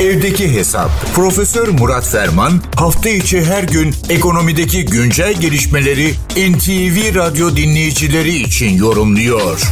Evdeki 0.00 0.54
Hesap. 0.54 0.90
Profesör 1.14 1.68
Murat 1.68 2.08
Ferman 2.12 2.50
hafta 2.76 3.08
içi 3.08 3.44
her 3.44 3.62
gün 3.62 3.90
ekonomideki 4.10 4.84
güncel 4.84 5.34
gelişmeleri 5.40 6.08
NTV 6.50 7.18
Radyo 7.18 7.56
dinleyicileri 7.56 8.28
için 8.28 8.76
yorumluyor. 8.76 9.62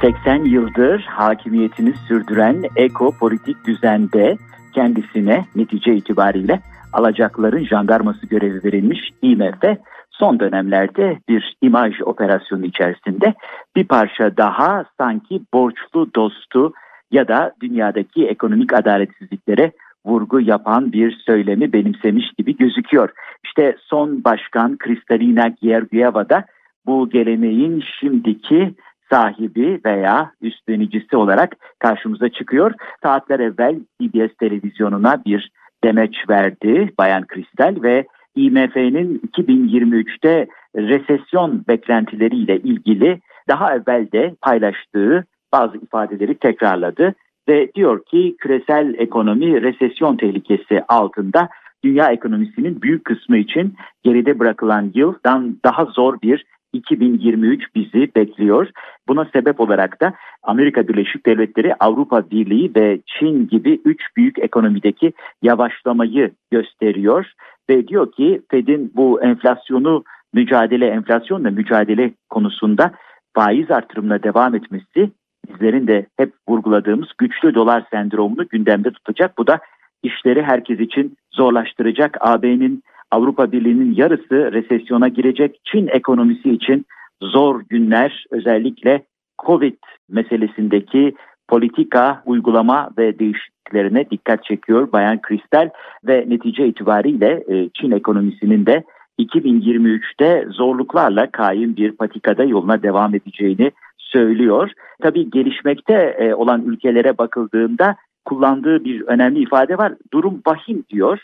80 0.00 0.44
yıldır 0.44 1.00
hakimiyetini 1.00 1.94
sürdüren 2.08 2.64
ekopolitik 2.76 3.66
düzende 3.66 4.38
kendisine 4.74 5.46
netice 5.56 5.94
itibariyle 5.94 6.60
alacakların 6.92 7.64
jandarması 7.64 8.26
görevi 8.26 8.64
verilmiş 8.64 9.00
IMF 9.22 9.64
son 10.12 10.40
dönemlerde 10.40 11.18
bir 11.28 11.56
imaj 11.62 12.00
operasyonu 12.00 12.66
içerisinde 12.66 13.34
bir 13.76 13.84
parça 13.84 14.36
daha 14.36 14.84
sanki 14.98 15.40
borçlu 15.54 16.14
dostu 16.14 16.72
ya 17.10 17.28
da 17.28 17.52
dünyadaki 17.62 18.26
ekonomik 18.26 18.72
adaletsizliklere 18.72 19.72
vurgu 20.06 20.40
yapan 20.40 20.92
bir 20.92 21.16
söylemi 21.26 21.72
benimsemiş 21.72 22.32
gibi 22.38 22.56
gözüküyor. 22.56 23.10
İşte 23.44 23.76
son 23.80 24.24
başkan 24.24 24.78
Kristalina 24.78 25.48
Georgieva 25.62 26.28
da 26.28 26.44
bu 26.86 27.10
geleneğin 27.10 27.84
şimdiki 28.00 28.74
sahibi 29.10 29.80
veya 29.84 30.32
üstlenicisi 30.40 31.16
olarak 31.16 31.56
karşımıza 31.78 32.28
çıkıyor. 32.28 32.72
Saatler 33.02 33.40
evvel 33.40 33.80
CBS 34.00 34.36
televizyonuna 34.40 35.24
bir 35.26 35.50
demeç 35.84 36.16
verdi 36.30 36.92
Bayan 36.98 37.26
Kristal 37.26 37.82
ve 37.82 38.06
IMF'nin 38.36 39.20
2023'te 39.32 40.46
resesyon 40.76 41.64
beklentileriyle 41.68 42.56
ilgili 42.56 43.20
daha 43.48 43.74
evvel 43.74 44.12
de 44.12 44.34
paylaştığı 44.42 45.24
bazı 45.52 45.76
ifadeleri 45.76 46.34
tekrarladı 46.34 47.14
ve 47.48 47.74
diyor 47.74 48.04
ki 48.04 48.36
küresel 48.38 48.94
ekonomi 48.98 49.62
resesyon 49.62 50.16
tehlikesi 50.16 50.82
altında 50.88 51.48
dünya 51.84 52.12
ekonomisinin 52.12 52.82
büyük 52.82 53.04
kısmı 53.04 53.36
için 53.36 53.74
geride 54.02 54.38
bırakılan 54.38 54.92
yıldan 54.94 55.56
daha 55.64 55.84
zor 55.84 56.20
bir 56.22 56.44
2023 56.72 57.74
bizi 57.74 58.14
bekliyor. 58.16 58.68
Buna 59.08 59.24
sebep 59.24 59.60
olarak 59.60 60.00
da 60.00 60.12
Amerika 60.42 60.88
Birleşik 60.88 61.26
Devletleri, 61.26 61.74
Avrupa 61.74 62.30
Birliği 62.30 62.72
ve 62.76 63.00
Çin 63.06 63.48
gibi 63.48 63.80
üç 63.84 64.16
büyük 64.16 64.38
ekonomideki 64.38 65.12
yavaşlamayı 65.42 66.30
gösteriyor 66.50 67.32
ve 67.70 67.88
diyor 67.88 68.12
ki 68.12 68.42
Fed'in 68.50 68.92
bu 68.94 69.22
enflasyonu 69.22 70.04
mücadele, 70.34 70.86
enflasyonla 70.86 71.50
mücadele 71.50 72.12
konusunda 72.30 72.92
faiz 73.34 73.70
artırımına 73.70 74.22
devam 74.22 74.54
etmesi 74.54 75.10
bizlerin 75.48 75.86
de 75.86 76.06
hep 76.16 76.32
vurguladığımız 76.48 77.08
güçlü 77.18 77.54
dolar 77.54 77.84
sendromunu 77.90 78.48
gündemde 78.48 78.90
tutacak. 78.90 79.38
Bu 79.38 79.46
da 79.46 79.58
işleri 80.02 80.42
herkes 80.42 80.80
için 80.80 81.16
zorlaştıracak. 81.32 82.16
AB'nin 82.20 82.82
Avrupa 83.10 83.52
Birliği'nin 83.52 83.94
yarısı 83.94 84.52
resesyona 84.52 85.08
girecek. 85.08 85.60
Çin 85.64 85.86
ekonomisi 85.86 86.50
için 86.50 86.86
zor 87.22 87.62
günler 87.68 88.24
özellikle 88.30 89.02
Covid 89.46 89.78
meselesindeki 90.10 91.14
politika, 91.48 92.22
uygulama 92.26 92.90
ve 92.98 93.18
değişikliklerine 93.18 94.10
dikkat 94.10 94.44
çekiyor 94.44 94.92
Bayan 94.92 95.20
Kristal 95.22 95.68
ve 96.06 96.24
netice 96.28 96.66
itibariyle 96.66 97.44
e, 97.48 97.68
Çin 97.68 97.90
ekonomisinin 97.90 98.66
de 98.66 98.84
2023'te 99.18 100.46
zorluklarla 100.50 101.30
kaim 101.30 101.76
bir 101.76 101.92
patikada 101.92 102.44
yoluna 102.44 102.82
devam 102.82 103.14
edeceğini 103.14 103.70
söylüyor. 103.98 104.70
Tabii 105.02 105.30
gelişmekte 105.30 106.16
e, 106.18 106.34
olan 106.34 106.62
ülkelere 106.66 107.18
bakıldığında 107.18 107.96
kullandığı 108.24 108.84
bir 108.84 109.00
önemli 109.00 109.40
ifade 109.40 109.78
var. 109.78 109.92
Durum 110.12 110.42
vahim 110.46 110.84
diyor 110.90 111.18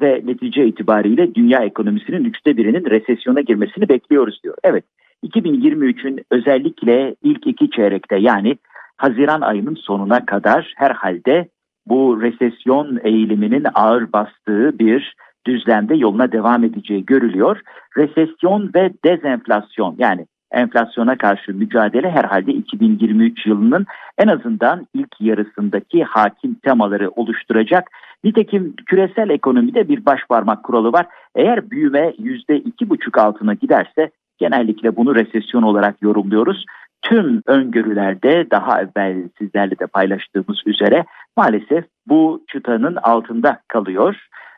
ve 0.00 0.22
netice 0.24 0.66
itibariyle 0.66 1.34
dünya 1.34 1.64
ekonomisinin 1.64 2.24
üçte 2.24 2.56
birinin 2.56 2.90
resesyona 2.90 3.40
girmesini 3.40 3.88
bekliyoruz 3.88 4.40
diyor. 4.42 4.54
Evet 4.64 4.84
2023'ün 5.24 6.20
özellikle 6.30 7.14
ilk 7.22 7.46
iki 7.46 7.70
çeyrekte 7.70 8.16
yani 8.16 8.56
Haziran 9.00 9.40
ayının 9.40 9.74
sonuna 9.74 10.26
kadar 10.26 10.72
herhalde 10.76 11.48
bu 11.86 12.22
resesyon 12.22 12.98
eğiliminin 13.04 13.66
ağır 13.74 14.12
bastığı 14.12 14.78
bir 14.78 15.14
düzlemde 15.46 15.94
yoluna 15.94 16.32
devam 16.32 16.64
edeceği 16.64 17.06
görülüyor. 17.06 17.60
Resesyon 17.96 18.70
ve 18.74 18.90
dezenflasyon 19.04 19.94
yani 19.98 20.26
enflasyona 20.52 21.18
karşı 21.18 21.54
mücadele 21.54 22.10
herhalde 22.10 22.52
2023 22.52 23.46
yılının 23.46 23.86
en 24.18 24.28
azından 24.28 24.86
ilk 24.94 25.20
yarısındaki 25.20 26.04
hakim 26.04 26.54
temaları 26.54 27.10
oluşturacak. 27.10 27.90
Nitekim 28.24 28.74
küresel 28.86 29.30
ekonomide 29.30 29.88
bir 29.88 30.06
başparmak 30.06 30.62
kuralı 30.64 30.92
var. 30.92 31.06
Eğer 31.34 31.70
büyüme 31.70 32.12
yüzde 32.18 32.58
iki 32.58 32.90
buçuk 32.90 33.18
altına 33.18 33.54
giderse 33.54 34.10
genellikle 34.38 34.96
bunu 34.96 35.14
resesyon 35.14 35.62
olarak 35.62 36.02
yorumluyoruz. 36.02 36.64
Tüm 37.02 37.42
öngörülerde 37.46 38.50
daha 38.50 38.82
evvel 38.82 39.28
sizlerle 39.38 39.78
de 39.78 39.86
paylaştığımız 39.86 40.62
üzere 40.66 41.04
maalesef 41.36 41.84
bu 42.06 42.44
çıtanın 42.48 42.96
altında 42.96 43.60
kalıyor. 43.68 44.16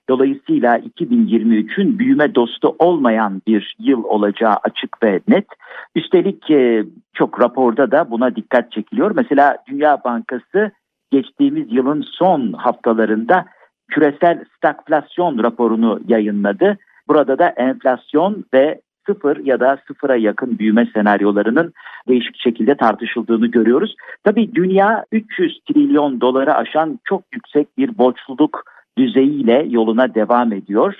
Dolayısıyla 0.08 0.78
2023'ün 0.78 1.98
büyüme 1.98 2.34
dostu 2.34 2.76
olmayan 2.78 3.42
bir 3.46 3.76
yıl 3.78 4.04
olacağı 4.04 4.54
açık 4.62 5.02
ve 5.02 5.20
net. 5.28 5.46
Üstelik 5.94 6.50
e, 6.50 6.84
çok 7.14 7.40
raporda 7.42 7.90
da 7.90 8.10
buna 8.10 8.36
dikkat 8.36 8.72
çekiliyor. 8.72 9.12
Mesela 9.14 9.56
Dünya 9.68 10.04
Bankası 10.04 10.70
geçtiğimiz 11.10 11.72
yılın 11.72 12.04
son 12.18 12.52
haftalarında 12.52 13.44
küresel 13.88 14.44
stagflasyon 14.56 15.42
raporunu 15.42 16.00
yayınladı. 16.08 16.78
Burada 17.08 17.38
da 17.38 17.48
enflasyon 17.48 18.44
ve 18.54 18.80
sıfır 19.06 19.36
ya 19.36 19.60
da 19.60 19.78
sıfıra 19.86 20.16
yakın 20.16 20.58
büyüme 20.58 20.86
senaryolarının 20.94 21.72
değişik 22.08 22.36
şekilde 22.36 22.74
tartışıldığını 22.74 23.46
görüyoruz. 23.46 23.94
Tabii 24.24 24.54
dünya 24.54 25.04
300 25.12 25.60
trilyon 25.68 26.20
doları 26.20 26.54
aşan 26.54 26.98
çok 27.04 27.22
yüksek 27.32 27.78
bir 27.78 27.98
borçluluk 27.98 28.62
düzeyiyle 28.98 29.66
yoluna 29.68 30.14
devam 30.14 30.52
ediyor. 30.52 30.94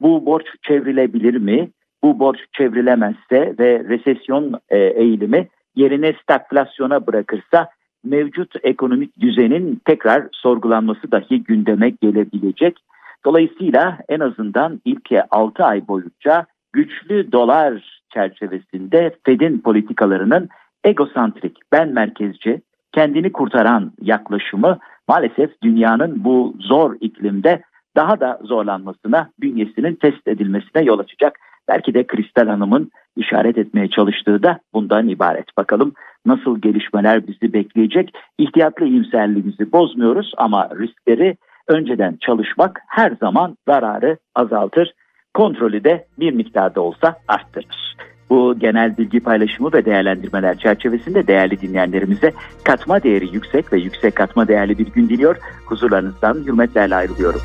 Bu 0.00 0.26
borç 0.26 0.46
çevrilebilir 0.62 1.36
mi? 1.36 1.70
Bu 2.02 2.18
borç 2.18 2.38
çevrilemezse 2.52 3.54
ve 3.58 3.84
resesyon 3.88 4.60
e, 4.68 4.78
eğilimi 4.78 5.48
yerine 5.76 6.14
stagflasyona 6.22 7.06
bırakırsa 7.06 7.68
mevcut 8.04 8.54
ekonomik 8.62 9.20
düzenin 9.20 9.80
tekrar 9.84 10.28
sorgulanması 10.32 11.12
dahi 11.12 11.44
gündeme 11.44 11.90
gelebilecek. 11.90 12.76
Dolayısıyla 13.24 13.98
en 14.08 14.20
azından 14.20 14.80
ilk 14.84 15.10
6 15.30 15.64
ay 15.64 15.88
boyunca 15.88 16.46
güçlü 16.76 17.32
dolar 17.32 18.02
çerçevesinde 18.14 19.16
Fed'in 19.26 19.58
politikalarının 19.58 20.48
egosantrik, 20.84 21.58
ben 21.72 21.88
merkezci, 21.88 22.62
kendini 22.92 23.32
kurtaran 23.32 23.92
yaklaşımı 24.00 24.78
maalesef 25.08 25.62
dünyanın 25.62 26.24
bu 26.24 26.56
zor 26.60 26.96
iklimde 27.00 27.62
daha 27.96 28.20
da 28.20 28.38
zorlanmasına, 28.42 29.30
bünyesinin 29.40 29.94
test 29.94 30.28
edilmesine 30.28 30.82
yol 30.82 30.98
açacak. 30.98 31.38
Belki 31.68 31.94
de 31.94 32.06
Kristal 32.06 32.46
Hanım'ın 32.46 32.90
işaret 33.16 33.58
etmeye 33.58 33.88
çalıştığı 33.88 34.42
da 34.42 34.58
bundan 34.74 35.08
ibaret. 35.08 35.56
Bakalım 35.58 35.92
nasıl 36.26 36.60
gelişmeler 36.60 37.26
bizi 37.26 37.52
bekleyecek. 37.52 38.14
İhtiyatlı 38.38 38.86
iyimserliğimizi 38.86 39.72
bozmuyoruz 39.72 40.32
ama 40.36 40.68
riskleri 40.80 41.36
önceden 41.68 42.16
çalışmak 42.20 42.80
her 42.88 43.10
zaman 43.20 43.56
zararı 43.68 44.18
azaltır. 44.34 44.92
Kontrolü 45.36 45.84
de 45.84 46.06
bir 46.18 46.32
miktarda 46.32 46.80
olsa 46.80 47.16
arttırır. 47.28 47.96
Bu 48.30 48.58
genel 48.58 48.98
bilgi 48.98 49.20
paylaşımı 49.20 49.72
ve 49.72 49.84
değerlendirmeler 49.84 50.58
çerçevesinde 50.58 51.26
değerli 51.26 51.60
dinleyenlerimize 51.60 52.32
katma 52.64 53.02
değeri 53.02 53.34
yüksek 53.34 53.72
ve 53.72 53.78
yüksek 53.78 54.16
katma 54.16 54.48
değerli 54.48 54.78
bir 54.78 54.86
gün 54.86 55.08
diliyor. 55.08 55.36
Huzurlarınızdan 55.66 56.34
hürmetlerle 56.46 56.94
ayrılıyorum. 56.94 57.40